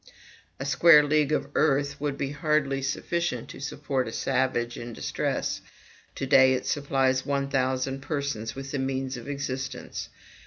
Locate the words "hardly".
2.31-2.81